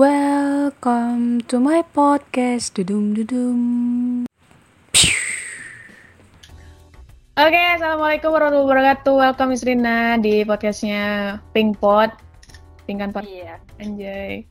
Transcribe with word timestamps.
Welcome 0.00 1.44
to 1.52 1.60
my 1.60 1.84
podcast. 1.92 2.72
Dudum 2.72 3.12
dudum. 3.12 3.58
Oke, 7.36 7.62
assalamualaikum 7.76 8.32
warahmatullahi 8.32 8.64
wabarakatuh. 8.64 9.12
Welcome 9.12 9.52
Miss 9.52 9.60
Rina 9.60 10.16
di 10.16 10.40
podcastnya 10.48 11.36
Pink 11.52 11.76
Pod. 11.84 12.16
Tingkan 12.88 13.12
Pod. 13.12 13.28
Iya. 13.28 13.60
Anjay. 13.76 14.48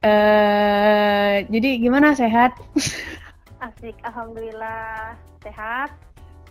Eh, 0.00 1.34
jadi 1.52 1.70
gimana 1.76 2.16
sehat? 2.16 2.56
Asik, 3.68 4.00
alhamdulillah 4.08 5.20
sehat. 5.44 5.92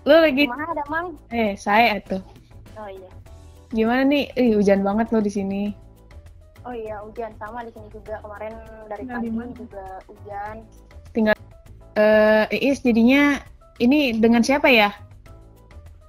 Lu 0.06 0.14
lagi 0.14 0.46
Gimana 0.46 0.78
ada 0.78 0.86
Mang? 0.94 1.18
eh 1.34 1.58
saya 1.58 1.98
tuh. 2.06 2.22
Oh 2.78 2.86
iya. 2.86 3.10
Gimana 3.74 4.06
nih? 4.06 4.30
Ih, 4.38 4.62
hujan 4.62 4.86
banget 4.86 5.10
lo 5.10 5.26
di 5.26 5.34
sini. 5.34 5.87
Oh 6.68 6.76
iya, 6.76 7.00
hujan 7.00 7.32
sama 7.40 7.64
di 7.64 7.72
sini 7.72 7.88
juga. 7.90 8.20
Kemarin 8.20 8.54
dari 8.86 9.02
Tinggal 9.02 9.18
pagi 9.18 9.30
mana? 9.32 9.54
juga 9.56 9.86
hujan. 10.04 10.56
Eh, 11.98 12.46
Iis 12.54 12.84
jadinya 12.84 13.42
ini 13.80 14.14
dengan 14.14 14.44
siapa 14.44 14.68
ya? 14.70 14.92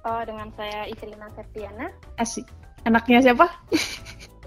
Oh, 0.03 0.21
dengan 0.21 0.51
saya 0.53 0.85
Isrina 0.85 1.25
Septiana. 1.33 1.89
Asik. 2.15 2.43
Anaknya 2.83 3.23
siapa? 3.23 3.47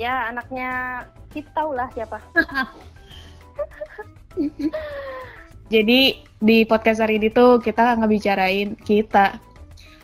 Ya, 0.01 0.33
anaknya 0.33 1.05
kita 1.31 1.53
tahu 1.53 1.77
lah 1.77 1.85
siapa. 1.93 2.17
Jadi 5.69 6.01
di 6.41 6.57
podcast 6.65 7.05
hari 7.05 7.21
ini 7.21 7.29
tuh 7.29 7.61
kita 7.61 8.01
ngebicarain 8.01 8.73
kita. 8.83 9.37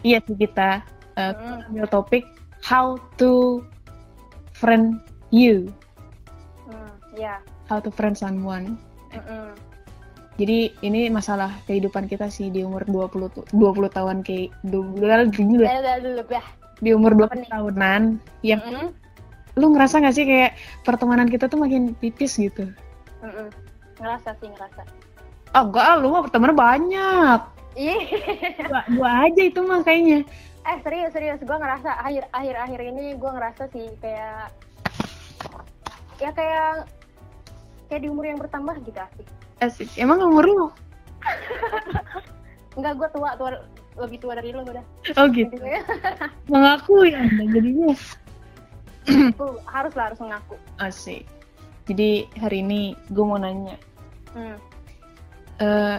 Iya 0.04 0.20
sih 0.22 0.36
kita. 0.36 0.84
eh, 1.16 1.34
Hmm. 1.34 1.66
ambil 1.72 1.88
topik 1.90 2.24
how 2.62 2.94
to 3.16 3.58
friend 4.54 5.02
you, 5.34 5.66
Hmm, 7.18 7.26
ya. 7.26 7.36
how 7.66 7.78
to 7.78 7.90
friend 7.90 8.14
someone. 8.14 8.78
Mm-mm. 9.10 9.52
Jadi 10.38 10.70
ini 10.80 11.10
masalah 11.10 11.50
kehidupan 11.66 12.06
kita 12.06 12.30
sih 12.30 12.46
di 12.46 12.62
umur 12.62 12.86
20 12.86 13.26
tu- 13.28 13.42
20 13.50 13.90
tahun 13.90 14.22
kayak 14.22 14.54
dulu 14.62 15.02
dulu 15.26 15.66
ya. 16.30 16.42
di 16.78 16.90
umur 16.94 17.10
20 17.12 17.26
Apa 17.26 17.34
nih? 17.34 17.50
tahunan 17.50 18.02
yang 18.40 18.60
Mm-mm. 18.62 18.88
lu 19.58 19.74
ngerasa 19.74 19.98
gak 19.98 20.14
sih 20.14 20.22
kayak 20.22 20.54
pertemanan 20.86 21.26
kita 21.26 21.50
tuh 21.50 21.58
makin 21.58 21.90
tipis 21.98 22.38
gitu? 22.38 22.70
Mm-mm. 23.18 23.50
Ngerasa 23.98 24.30
sih, 24.38 24.46
ngerasa. 24.46 24.86
Oh 25.50 25.66
enggak, 25.66 25.98
lu 25.98 26.14
mah 26.14 26.22
pertemanan 26.22 26.54
banyak. 26.54 27.40
Ih. 27.74 28.02
Dua, 28.62 28.80
dua 28.88 29.10
aja 29.26 29.42
itu 29.42 29.58
mah 29.60 29.82
kayaknya. 29.82 30.22
eh, 30.62 30.78
serius, 30.84 31.10
serius. 31.10 31.40
Gue 31.40 31.56
ngerasa 31.56 31.98
akhir 31.98 32.30
akhir 32.30 32.54
akhir 32.54 32.80
ini 32.84 33.16
gue 33.16 33.30
ngerasa 33.32 33.66
sih 33.72 33.90
kayak 33.98 34.54
ya 36.18 36.30
kayak 36.30 36.86
kayak 37.88 38.04
di 38.04 38.08
umur 38.12 38.24
yang 38.28 38.38
bertambah 38.38 38.76
gitu 38.84 39.00
asik. 39.00 39.26
Asik. 39.58 39.88
Emang 39.96 40.20
umur 40.22 40.44
lu? 40.44 40.66
Enggak, 42.78 42.94
gue 42.94 43.08
tua, 43.10 43.34
tua 43.34 43.50
lebih 43.98 44.18
tua 44.22 44.38
dari 44.38 44.54
lo 44.54 44.62
udah. 44.62 44.84
Oh 45.18 45.26
gitu. 45.32 45.56
Mengaku 46.52 47.10
ya 47.10 47.18
Anda 47.18 47.44
jadinya. 47.50 47.90
Harus 49.66 49.92
lah 49.98 50.12
harus 50.12 50.20
mengaku. 50.22 50.54
Asik. 50.78 51.26
Jadi 51.88 52.28
hari 52.38 52.60
ini 52.60 52.92
gue 53.08 53.24
mau 53.24 53.40
nanya, 53.40 53.80
Hmm. 54.36 54.60
eh 55.64 55.98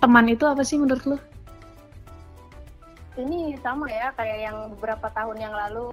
teman 0.00 0.26
itu 0.32 0.48
apa 0.48 0.64
sih 0.64 0.80
menurut 0.80 1.04
lu? 1.04 1.16
Ini 3.20 3.60
sama 3.60 3.84
ya 3.92 4.08
kayak 4.16 4.38
yang 4.48 4.56
beberapa 4.72 5.12
tahun 5.12 5.36
yang 5.36 5.52
lalu. 5.52 5.92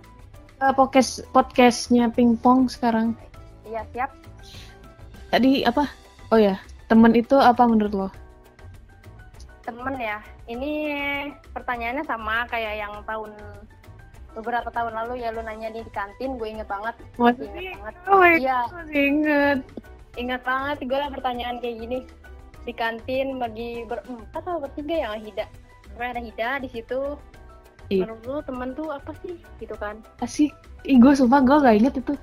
Eh, 0.63 0.71
podcast 0.71 1.27
podcastnya 1.35 2.07
pingpong 2.07 2.71
sekarang. 2.71 3.11
Iya 3.67 3.83
siap. 3.91 4.15
Tadi 5.29 5.65
apa? 5.65 5.89
Oh 6.29 6.39
ya, 6.39 6.57
teman 6.87 7.13
itu 7.13 7.35
apa 7.35 7.65
menurut 7.65 7.93
lo? 7.93 8.09
Temen 9.65 9.95
ya. 9.97 10.21
Ini 10.45 10.71
pertanyaannya 11.51 12.05
sama 12.05 12.45
kayak 12.45 12.73
yang 12.77 12.93
tahun 13.03 13.33
beberapa 14.35 14.67
tahun 14.67 14.93
lalu 14.93 15.23
ya 15.23 15.31
lu 15.31 15.41
nanya 15.41 15.71
di 15.71 15.79
kantin 15.89 16.35
gue 16.35 16.51
inget 16.51 16.67
banget 16.67 16.91
Masih 17.15 17.47
inget 17.55 17.79
banget 17.79 17.95
Oh 18.11 18.19
Iya. 18.21 18.59
Inget. 18.91 19.59
inget 20.19 20.41
banget 20.43 20.77
gue 20.83 20.99
lah 20.99 21.07
pertanyaan 21.07 21.63
kayak 21.63 21.79
gini 21.79 21.99
di 22.67 22.73
kantin 22.75 23.39
bagi 23.39 23.87
berempat 23.87 24.43
atau 24.43 24.59
bertiga 24.59 25.07
yang 25.07 25.23
Hida 25.23 25.47
Pokoknya 25.87 26.11
ada 26.11 26.21
Hida 26.21 26.49
di 26.59 26.69
situ 26.71 27.15
Iya. 27.87 28.11
menurut 28.11 28.23
lu 28.27 28.37
temen 28.43 28.69
tuh 28.75 28.91
apa 28.91 29.15
sih 29.23 29.39
gitu 29.55 29.75
kan 29.79 30.03
Asik. 30.19 30.51
Ih, 30.83 30.99
gue 30.99 31.13
sumpah 31.15 31.39
gue 31.39 31.55
gak 31.55 31.75
inget 31.79 31.95
itu. 31.95 32.13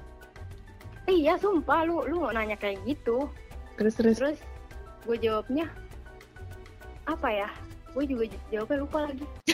Iya 1.07 1.35
sumpah 1.37 1.83
lu 1.83 2.05
lu 2.05 2.29
nanya 2.31 2.55
kayak 2.55 2.79
gitu 2.85 3.27
Terus 3.75 3.95
terus. 3.97 4.17
terus 4.19 4.39
gue 5.03 5.17
jawabnya 5.19 5.67
apa 7.05 7.27
ya 7.29 7.49
gue 7.93 8.05
juga 8.07 8.25
jawabnya 8.49 8.77
lupa 8.79 8.99
lagi 9.05 9.25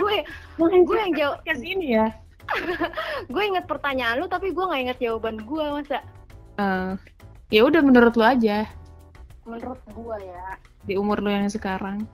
gue 0.00 0.16
gue 0.80 0.96
yang 0.98 1.12
jawab 1.14 1.36
podcast 1.40 1.62
ini 1.62 1.86
ya. 1.94 2.06
gue 3.32 3.42
inget 3.44 3.64
pertanyaan 3.64 4.18
lu 4.18 4.26
tapi 4.26 4.50
gue 4.50 4.60
nggak 4.60 4.80
inget 4.82 4.98
jawaban 5.00 5.36
gue 5.38 5.64
masa 5.70 5.98
Eh, 6.56 6.92
ya 7.48 7.60
udah 7.64 7.80
menurut 7.80 8.12
lo 8.14 8.22
aja 8.22 8.68
menurut 9.42 9.78
gue 9.86 10.16
ya 10.20 10.46
di 10.82 10.94
umur 10.94 11.18
lo 11.18 11.28
yang 11.28 11.48
sekarang. 11.48 12.04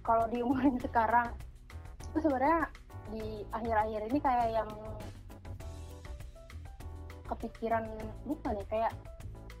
kalau 0.00 0.24
di 0.26 0.40
umur 0.40 0.60
yang 0.60 0.78
sekarang 0.78 1.26
itu 2.10 2.18
sebenarnya 2.20 2.66
di 3.08 3.42
akhir-akhir 3.50 4.00
ini 4.06 4.18
kayak 4.18 4.48
yang 4.52 4.68
kepikiran 7.30 7.84
bukan 8.26 8.58
ya 8.58 8.66
kayak 8.68 8.92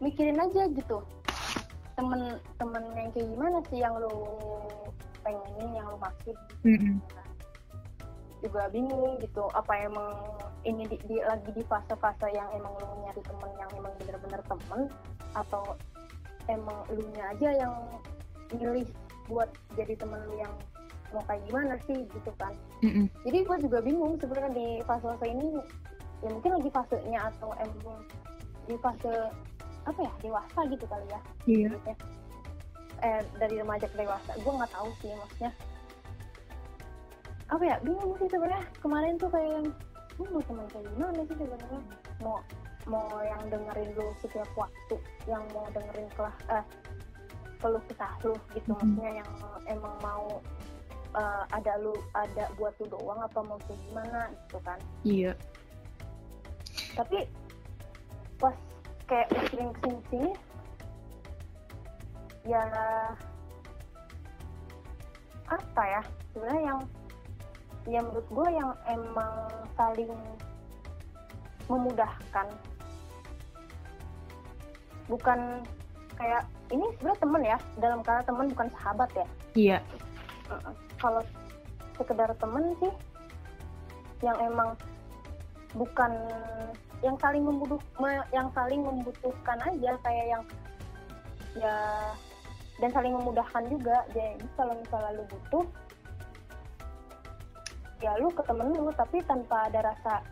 mikirin 0.02 0.40
aja 0.40 0.66
gitu. 0.72 0.98
Temen-temen 1.94 2.84
yang 2.96 3.10
kayak 3.12 3.28
gimana 3.28 3.58
sih 3.68 3.78
yang 3.78 3.94
lu 4.00 4.12
pengenin 5.20 5.70
yang 5.76 5.86
lu 5.88 5.98
maksud? 6.00 6.36
Juga 8.40 8.72
bingung 8.72 9.20
gitu 9.20 9.44
apa 9.52 9.72
emang 9.84 10.16
ini 10.64 10.88
di, 10.88 10.96
di- 11.04 11.24
lagi 11.24 11.52
di 11.52 11.60
fase-fase 11.68 12.32
yang 12.32 12.48
emang 12.56 12.72
lu 12.80 13.04
nyari 13.04 13.20
temen 13.20 13.50
yang 13.60 13.70
emang 13.76 13.92
bener-bener 14.00 14.40
temen? 14.48 14.80
Atau 15.36 15.76
emang 16.48 16.82
lu 16.88 17.04
nya 17.14 17.36
aja 17.36 17.48
yang 17.52 17.74
milih 18.50 18.88
buat 19.28 19.46
jadi 19.76 19.94
temen 19.94 20.18
lu 20.26 20.40
yang 20.40 20.50
mau 21.10 21.22
kayak 21.26 21.42
gimana 21.46 21.74
sih 21.86 22.06
gitu 22.06 22.30
kan? 22.38 22.54
Mm-mm. 22.86 23.10
jadi 23.26 23.42
gue 23.42 23.56
juga 23.66 23.78
bingung 23.82 24.14
sebenarnya 24.22 24.54
di 24.54 24.66
fase-fase 24.86 25.26
ini 25.26 25.58
ya 26.20 26.28
mungkin 26.28 26.50
lagi 26.60 26.70
fasenya 26.72 27.20
atau 27.32 27.50
emang 27.56 28.00
di 28.68 28.76
fase 28.78 29.14
apa 29.88 30.00
ya 30.04 30.12
dewasa 30.20 30.60
gitu 30.68 30.84
kali 30.86 31.06
ya. 31.08 31.20
Iya. 31.48 31.70
eh 33.00 33.24
dari 33.40 33.56
remaja 33.56 33.88
ke 33.88 33.96
dewasa. 33.96 34.30
Gue 34.44 34.52
nggak 34.52 34.72
tahu 34.76 34.88
sih 35.00 35.08
maksudnya. 35.16 35.50
Apa 37.48 37.62
ya 37.64 37.76
bingung 37.80 38.12
sih 38.20 38.28
sebenarnya. 38.28 38.64
Kemarin 38.84 39.16
tuh 39.16 39.32
kayak 39.32 39.50
yang 39.56 39.66
lu 40.20 40.24
mau 40.36 40.42
teman 40.44 40.66
kayak 40.68 40.86
gimana 40.92 41.20
sih 41.24 41.36
sebenarnya? 41.40 41.80
Mau 42.20 42.36
mau 42.88 43.08
yang 43.24 43.42
dengerin 43.48 43.90
lu 43.96 44.06
setiap 44.20 44.48
waktu 44.52 44.96
yang 45.24 45.40
mau 45.56 45.64
dengerin 45.72 46.08
kelah 46.12 46.36
eh 46.52 46.64
keluh 47.60 47.82
kesah 47.88 48.12
lu 48.24 48.36
gitu. 48.52 48.68
Mhm. 48.68 48.76
maksudnya 48.76 49.10
yang 49.24 49.30
emang 49.68 49.96
mau 50.04 50.26
eh, 51.16 51.44
ada 51.56 51.72
lu 51.80 51.96
ada 52.12 52.52
buat 52.60 52.76
lu 52.84 52.86
doang 52.92 53.20
apa 53.24 53.40
mau 53.40 53.56
gimana 53.64 54.28
gitu 54.44 54.60
kan. 54.60 54.78
Iya. 55.08 55.32
Tapi 57.00 57.24
pas 58.36 58.56
kayak 59.08 59.28
sering 59.48 59.72
ke 59.72 59.78
sini 59.88 60.00
sini 60.12 60.30
ya 62.44 62.62
apa 65.48 65.82
ya 65.82 66.02
sebenarnya 66.32 66.62
yang 66.62 66.80
yang 67.88 68.04
menurut 68.12 68.28
gue 68.28 68.48
yang 68.52 68.70
emang 68.92 69.32
saling 69.74 70.12
memudahkan. 71.70 72.46
Bukan 75.08 75.64
kayak 76.18 76.44
ini 76.70 76.86
sebenarnya 76.98 77.20
temen 77.22 77.42
ya 77.46 77.58
dalam 77.80 78.00
kata 78.04 78.20
temen 78.28 78.46
bukan 78.52 78.68
sahabat 78.76 79.10
ya? 79.16 79.26
Iya. 79.56 79.78
Kalau 81.00 81.22
sekedar 81.96 82.30
temen 82.36 82.76
sih 82.82 82.92
yang 84.20 84.36
emang 84.44 84.76
bukan 85.72 86.12
yang 87.00 87.16
saling 87.16 87.44
membutuh 87.44 87.80
me- 87.96 88.28
yang 88.32 88.48
saling 88.52 88.84
membutuhkan 88.84 89.58
aja 89.64 89.90
kayak 90.04 90.26
yang 90.28 90.42
ya 91.56 91.76
dan 92.80 92.90
saling 92.92 93.12
memudahkan 93.16 93.64
juga. 93.68 94.04
Jadi 94.12 94.44
kalau 94.56 94.74
misalnya 94.76 95.10
lu 95.20 95.24
butuh 95.28 95.64
ya 98.00 98.16
lu 98.16 98.32
ke 98.32 98.42
temen 98.48 98.72
lu 98.72 98.92
tapi 98.96 99.20
tanpa 99.28 99.68
ada 99.68 99.92
rasa 99.92 100.24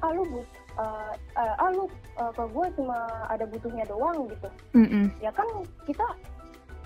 ah 0.00 0.10
lu 0.12 0.24
but 0.28 0.48
uh, 0.80 1.12
uh, 1.36 1.54
ah 1.60 1.68
lu 1.72 1.84
uh, 2.16 2.32
ke 2.32 2.44
gue 2.48 2.66
cuma 2.80 2.96
ada 3.28 3.44
butuhnya 3.44 3.84
doang 3.84 4.28
gitu. 4.32 4.48
Mm-mm. 4.72 5.12
ya 5.20 5.28
kan 5.32 5.44
kita 5.84 6.04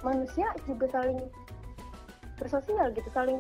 manusia 0.02 0.46
juga 0.66 0.86
saling 0.94 1.18
bersosial 2.38 2.90
gitu 2.94 3.10
saling 3.10 3.38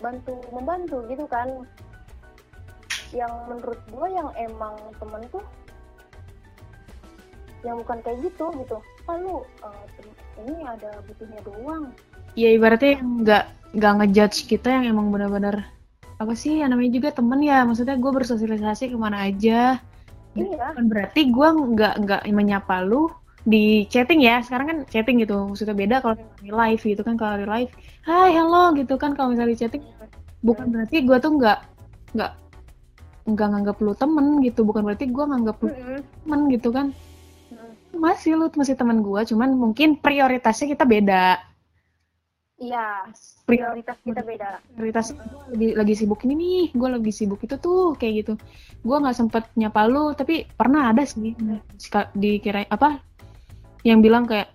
bantu 0.00 0.36
membantu 0.52 1.00
gitu 1.08 1.24
kan 1.28 1.48
yang 3.12 3.32
menurut 3.48 3.80
gue 3.88 4.08
yang 4.12 4.28
emang 4.36 4.74
temen 5.00 5.22
tuh 5.32 5.44
yang 7.66 7.76
bukan 7.82 7.98
kayak 8.06 8.18
gitu 8.22 8.46
gitu. 8.54 8.76
Ah 9.10 9.16
lu 9.18 9.42
tem- 9.98 10.18
ini 10.46 10.62
ada 10.62 11.02
butuhnya 11.06 11.40
doang? 11.42 11.90
Ya 12.38 12.54
ibaratnya 12.54 13.00
yang 13.00 13.08
nggak 13.24 13.44
nggak 13.74 13.92
ngejudge 13.98 14.38
kita 14.46 14.68
yang 14.70 14.84
emang 14.94 15.10
benar-benar 15.10 15.66
apa 16.18 16.34
sih 16.34 16.62
yang 16.62 16.70
namanya 16.70 16.92
juga 16.94 17.08
temen 17.14 17.40
ya. 17.42 17.66
Maksudnya 17.66 17.98
gue 17.98 18.12
bersosialisasi 18.14 18.94
ke 18.94 18.96
mana 18.98 19.26
aja. 19.26 19.82
Iya. 20.38 20.70
Bukan 20.74 20.86
berarti 20.86 21.20
gue 21.34 21.48
nggak 21.74 21.94
nggak 22.04 22.20
menyapa 22.30 22.86
lu 22.86 23.10
di 23.42 23.88
chatting 23.90 24.22
ya. 24.22 24.38
Sekarang 24.44 24.66
kan 24.70 24.78
chatting 24.86 25.18
gitu 25.18 25.50
maksudnya 25.50 25.74
beda 25.74 25.96
kalau 25.98 26.14
di 26.38 26.52
live 26.54 26.82
gitu 26.84 27.02
kan. 27.02 27.18
Kalau 27.18 27.42
di 27.42 27.46
live 27.48 27.72
hai 28.06 28.30
hello 28.30 28.70
gitu 28.78 28.94
kan. 28.94 29.18
Kalau 29.18 29.34
misalnya 29.34 29.56
di 29.56 29.58
chatting 29.58 29.82
bukan 30.46 30.70
berarti 30.70 31.02
gue 31.02 31.18
tuh 31.18 31.32
nggak 31.34 31.58
nggak 32.14 32.32
nggak 33.28 33.48
nganggap 33.52 33.76
lu 33.84 33.92
temen 33.92 34.40
gitu. 34.40 34.64
Bukan 34.64 34.82
berarti 34.88 35.04
gue 35.06 35.24
nganggap 35.28 35.56
lu 35.60 35.68
temen 36.24 36.40
gitu 36.48 36.68
kan. 36.72 36.96
Masih 37.92 38.40
lu 38.40 38.48
masih 38.56 38.74
teman 38.74 39.04
gue 39.04 39.20
cuman 39.28 39.52
mungkin 39.52 40.00
prioritasnya 40.00 40.72
kita 40.72 40.84
beda. 40.88 41.44
Iya 42.58 43.06
prioritas 43.46 43.96
kita 44.02 44.22
beda. 44.26 44.58
Prioritas 44.74 45.14
gue 45.14 45.42
lagi 45.54 45.68
lagi 45.78 45.94
sibuk 45.94 46.20
ini 46.26 46.34
nih 46.34 46.64
gue 46.74 46.88
lagi 46.90 47.12
sibuk 47.14 47.38
itu 47.44 47.54
tuh 47.60 47.94
kayak 47.94 48.26
gitu. 48.26 48.32
Gue 48.82 48.96
nggak 48.98 49.14
sempet 49.14 49.46
nyapa 49.54 49.86
lu 49.86 50.10
tapi 50.16 50.48
pernah 50.48 50.90
ada 50.90 51.06
sih. 51.06 51.38
Seka- 51.78 52.10
dikira 52.18 52.66
apa 52.66 52.98
yang 53.86 54.02
bilang 54.02 54.26
kayak 54.26 54.50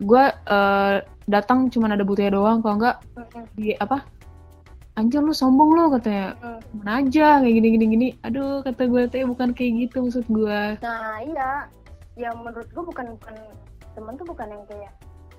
gue 0.00 0.24
eh, 0.26 0.96
datang 1.30 1.70
cuman 1.70 1.94
ada 1.94 2.02
butuhnya 2.02 2.34
doang 2.34 2.58
kalau 2.58 2.82
nggak 2.82 2.96
Mm-mm. 3.14 3.44
di 3.54 3.78
apa 3.78 4.02
anjir 5.00 5.24
lu 5.24 5.32
sombong 5.32 5.72
lu 5.72 5.88
katanya 5.96 6.36
Mm. 6.44 6.60
mana 6.80 6.92
aja 7.02 7.26
kayak 7.40 7.54
gini 7.56 7.68
gini 7.74 7.86
gini 7.90 8.08
aduh 8.22 8.60
kata 8.62 8.86
gue 8.86 9.02
tuh 9.08 9.26
bukan 9.26 9.48
kayak 9.56 9.72
gitu 9.88 9.96
maksud 10.04 10.26
gue 10.28 10.60
Nah 10.84 11.18
iya, 11.24 11.50
yang 12.20 12.36
menurut 12.44 12.68
gue 12.70 12.84
bukan 12.84 13.16
bukan 13.16 13.34
temen 13.96 14.14
tuh 14.14 14.26
bukan 14.28 14.48
yang 14.52 14.64
kayak 14.68 14.92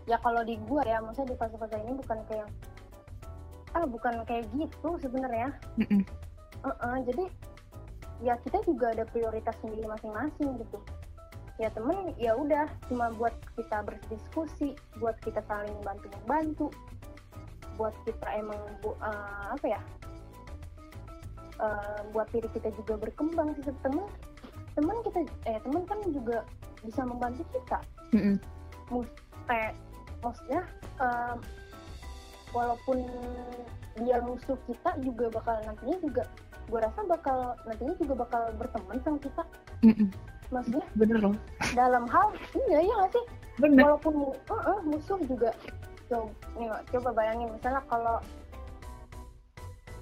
ya 0.10 0.18
kalau 0.20 0.42
di 0.42 0.58
gue 0.68 0.82
ya, 0.84 0.98
maksudnya 1.00 1.32
di 1.32 1.38
fase-fase 1.38 1.78
ini 1.78 1.94
bukan 1.94 2.20
kayak 2.26 2.50
ah 3.72 3.86
bukan 3.88 4.14
kayak 4.28 4.44
gitu 4.52 4.90
sebenarnya. 5.00 5.56
Mm-mm. 5.80 6.04
Heeh, 6.66 6.96
jadi 7.08 7.26
ya 8.20 8.34
kita 8.44 8.60
juga 8.68 8.92
ada 8.92 9.08
prioritas 9.08 9.56
sendiri 9.64 9.88
masing-masing 9.88 10.60
gitu. 10.60 10.78
Ya 11.62 11.70
temen 11.72 12.12
ya 12.18 12.34
udah 12.36 12.66
cuma 12.90 13.14
buat 13.16 13.32
kita 13.56 13.86
berdiskusi, 13.86 14.76
buat 15.00 15.16
kita 15.24 15.40
saling 15.46 15.78
bantu 15.86 16.10
membantu, 16.20 16.68
buat 17.74 17.96
kita 18.04 18.28
emang 18.36 18.60
bu- 18.80 18.98
eh, 18.98 19.46
apa 19.52 19.68
ya? 19.68 19.82
eh, 21.58 22.00
buat 22.10 22.28
diri 22.30 22.50
kita 22.50 22.70
juga 22.76 22.98
berkembang 23.00 23.54
sih 23.56 23.64
temen 23.82 24.06
temen 24.74 24.96
kita 25.04 25.20
eh 25.46 25.60
temen 25.62 25.84
kan 25.86 26.00
juga 26.10 26.42
bisa 26.82 27.04
membantu 27.04 27.44
kita 27.52 27.80
Mm-mm. 28.12 28.36
kayak 29.46 29.78
maksudnya 30.20 30.62
em, 30.98 31.38
walaupun 32.50 32.98
dia 34.00 34.18
musuh 34.24 34.58
kita 34.66 34.90
juga 35.00 35.30
bakal 35.30 35.56
nantinya 35.64 35.98
juga 36.02 36.24
gue 36.66 36.80
rasa 36.80 37.00
bakal 37.06 37.38
nantinya 37.68 37.94
juga 38.00 38.14
bakal 38.18 38.42
berteman 38.58 38.98
sama 39.04 39.20
kita 39.20 39.44
Mm-mm. 39.86 40.08
maksudnya 40.50 40.86
bener 40.96 41.18
loh 41.22 41.36
dalam 41.78 42.10
hal 42.10 42.28
iya 42.66 42.80
iya 42.82 42.94
nggak 42.96 43.12
sih 43.14 43.26
bener 43.60 43.86
walaupun 43.86 44.14
eh, 44.34 44.62
eh, 44.66 44.80
musuh 44.82 45.20
juga 45.30 45.52
coba, 46.12 46.28
nih, 46.60 46.70
coba 46.92 47.10
bayangin 47.16 47.50
misalnya 47.56 47.82
kalau 47.88 48.18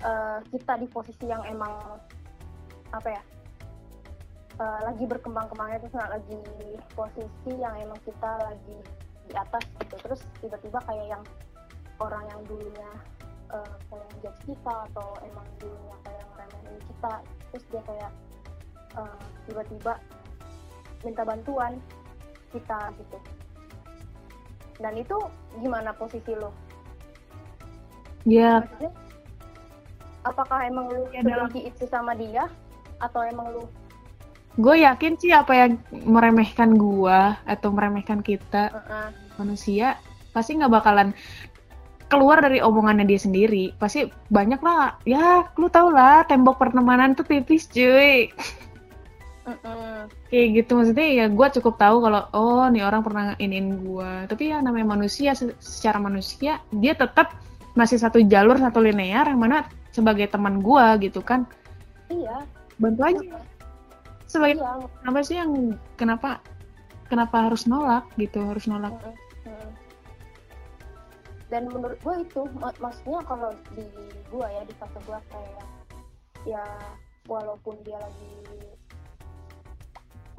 eh, 0.02 0.40
kita 0.50 0.74
di 0.82 0.88
posisi 0.90 1.26
yang 1.30 1.46
emang 1.46 2.02
apa 2.90 3.10
ya 3.14 3.22
eh, 4.58 4.80
lagi 4.90 5.06
berkembang-kembangnya 5.06 5.78
terus 5.86 5.94
nggak 5.94 6.14
lagi 6.18 6.42
posisi 6.98 7.52
yang 7.62 7.78
emang 7.78 8.00
kita 8.02 8.32
lagi 8.42 8.78
di 9.30 9.34
atas 9.38 9.64
gitu 9.78 9.96
terus 10.02 10.22
tiba-tiba 10.42 10.82
kayak 10.90 11.06
yang 11.14 11.24
orang 12.02 12.26
yang 12.34 12.42
dulunya 12.50 12.92
eh, 13.54 13.74
kayak 13.94 14.10
judge 14.26 14.42
kita 14.50 14.76
atau 14.90 15.08
emang 15.22 15.46
dulunya 15.62 15.96
kayak 16.02 16.26
ngeremehin 16.34 16.78
kita 16.90 17.14
terus 17.54 17.66
dia 17.70 17.84
kayak 17.86 18.12
tiba-tiba 19.48 19.96
minta 21.08 21.24
bantuan 21.24 21.80
kita 22.52 22.92
gitu 23.00 23.18
dan 24.80 24.96
itu 24.96 25.16
gimana 25.60 25.92
posisi 25.94 26.32
lo? 26.36 26.52
Ya. 28.28 28.64
Maksudnya 28.64 28.92
apakah 30.28 30.60
emang 30.68 30.92
lu 30.92 31.08
Ya, 31.16 31.24
sebenci 31.24 31.60
itu 31.72 31.84
sama 31.88 32.16
dia 32.16 32.48
atau 33.00 33.24
emang 33.24 33.48
lu 33.56 33.64
gue 34.60 34.76
yakin 34.84 35.16
sih 35.16 35.32
apa 35.32 35.56
yang 35.56 35.80
meremehkan 36.04 36.76
gua 36.76 37.40
atau 37.48 37.72
meremehkan 37.72 38.20
kita 38.20 38.68
uh-uh, 38.76 39.08
manusia 39.40 39.96
pasti 40.36 40.60
nggak 40.60 40.74
bakalan 40.74 41.16
keluar 42.10 42.42
dari 42.42 42.60
omongannya 42.60 43.06
dia 43.06 43.22
sendiri. 43.22 43.72
Pasti 43.78 44.10
banyak 44.34 44.60
lah 44.60 44.98
ya 45.06 45.46
lu 45.56 45.70
tau 45.70 45.94
lah 45.94 46.26
tembok 46.26 46.58
pertemanan 46.58 47.14
tuh 47.14 47.24
tipis 47.24 47.70
cuy 47.70 48.34
uh-uh. 49.50 50.06
kayak 50.30 50.48
gitu 50.62 50.72
maksudnya 50.78 51.08
ya 51.10 51.26
gue 51.26 51.48
cukup 51.58 51.76
tahu 51.82 51.98
kalau 52.06 52.22
oh 52.38 52.66
nih 52.70 52.86
orang 52.86 53.02
pernah 53.02 53.26
iniin 53.42 53.82
gue 53.82 54.12
tapi 54.30 54.54
ya 54.54 54.62
namanya 54.62 54.94
manusia 54.94 55.34
se- 55.34 55.58
secara 55.58 55.98
manusia 55.98 56.62
dia 56.70 56.94
tetap 56.94 57.34
masih 57.74 57.98
satu 57.98 58.22
jalur 58.26 58.58
satu 58.62 58.82
linear 58.82 59.26
yang 59.26 59.42
mana 59.42 59.66
sebagai 59.90 60.30
teman 60.30 60.62
gue 60.62 61.10
gitu 61.10 61.22
kan. 61.26 61.50
Iya. 62.10 62.46
Bantu 62.78 63.02
aja. 63.06 63.42
Sebagai 64.30 64.62
iya. 64.62 64.86
kenapa 65.02 65.20
sih 65.26 65.36
yang 65.38 65.52
kenapa 65.98 66.30
kenapa 67.10 67.50
harus 67.50 67.66
nolak 67.66 68.06
gitu 68.22 68.42
harus 68.46 68.70
nolak? 68.70 68.94
Uh-uh, 68.94 69.14
uh-uh. 69.50 69.70
dan 71.50 71.66
menurut 71.66 71.98
gue 72.06 72.16
itu 72.22 72.42
mak- 72.62 72.78
maksudnya 72.78 73.26
kalau 73.26 73.50
di 73.74 73.86
gue 74.30 74.46
ya 74.46 74.62
di 74.70 74.74
fase 74.78 75.00
gue 75.02 75.20
kayak 75.34 75.66
ya 76.46 76.64
walaupun 77.26 77.74
dia 77.82 77.98
lagi 77.98 78.34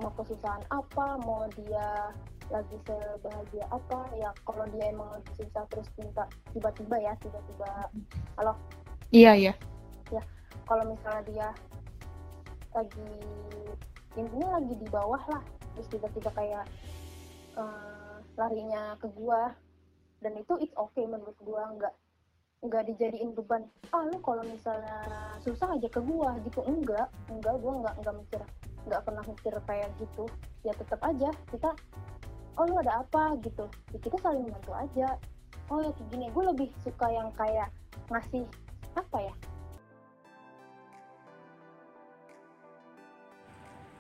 mau 0.01 0.13
kesusahan 0.17 0.65
apa 0.73 1.07
mau 1.23 1.45
dia 1.55 2.11
lagi 2.51 2.77
sebahagia 2.83 3.65
apa 3.71 4.01
ya 4.19 4.35
kalau 4.43 4.67
dia 4.75 4.91
emang 4.91 5.07
lagi 5.15 5.31
susah 5.39 5.63
terus 5.71 5.87
minta 5.95 6.27
tiba-tiba 6.51 6.97
ya 6.99 7.13
tiba-tiba 7.23 7.71
iya 9.15 9.53
iya. 10.11 10.23
Kalau 10.67 10.87
misalnya 10.87 11.23
dia 11.27 11.49
lagi 12.75 13.11
intinya 14.19 14.59
lagi 14.59 14.75
di 14.75 14.87
bawah 14.91 15.23
lah 15.31 15.43
terus 15.75 15.87
tiba-tiba 15.91 16.31
kayak 16.35 16.65
eh, 17.59 18.15
larinya 18.35 18.99
ke 18.99 19.07
gua 19.15 19.55
dan 20.23 20.35
itu 20.39 20.55
it's 20.63 20.75
okay 20.75 21.07
menurut 21.07 21.39
gua 21.43 21.71
nggak 21.75 21.95
nggak 22.61 22.83
dijadiin 22.93 23.35
beban. 23.35 23.67
Ah 23.95 24.05
lu 24.07 24.19
kalau 24.23 24.43
misalnya 24.47 25.03
susah 25.43 25.75
aja 25.75 25.89
ke 25.91 26.01
gua 26.03 26.35
gitu 26.47 26.63
enggak 26.67 27.07
enggak 27.31 27.55
gua 27.59 27.73
nggak 27.83 27.95
nggak 28.03 28.15
mikir 28.15 28.43
nggak 28.89 29.03
pernah 29.05 29.25
mikir 29.29 29.55
kayak 29.69 29.91
gitu 30.01 30.25
ya 30.65 30.73
tetap 30.73 31.01
aja 31.05 31.29
kita 31.53 31.73
oh 32.61 32.69
lu 32.69 32.77
ada 32.77 33.01
apa? 33.01 33.41
gitu. 33.41 33.65
Ya, 33.97 33.99
kita 34.05 34.17
saling 34.21 34.45
bantu 34.45 34.73
aja. 34.77 35.17
Oh 35.73 35.81
ya 35.81 35.91
kayak 35.97 36.09
gini. 36.13 36.27
Gue 36.29 36.45
lebih 36.45 36.69
suka 36.85 37.09
yang 37.09 37.33
kayak 37.33 37.73
ngasih 38.13 38.45
apa 38.93 39.19
ya? 39.25 39.35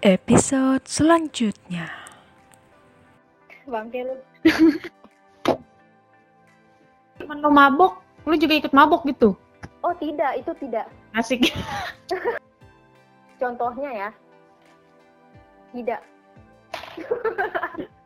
Episode 0.00 0.84
selanjutnya. 0.88 1.88
bangke 3.70 4.02
lu 4.08 4.18
temen 7.14 7.38
lo 7.38 7.54
mabok 7.54 8.02
lu 8.26 8.34
juga 8.34 8.58
ikut 8.58 8.74
mabok 8.74 9.06
gitu? 9.06 9.38
Oh 9.86 9.94
tidak 9.94 10.42
itu 10.42 10.50
tidak. 10.58 10.90
Asik. 11.14 11.54
Contohnya 13.40 13.90
ya 13.94 14.10
tidak 15.72 16.02